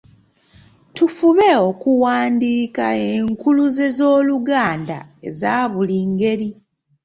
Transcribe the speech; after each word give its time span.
Tufube 0.95 1.47
okuwandiika 1.69 2.85
enkuluze 3.11 3.85
z’Oluganda 3.97 4.99
eza 5.29 5.53
buli 5.71 5.99
ngeri 6.11 6.49